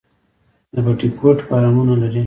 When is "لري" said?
2.01-2.19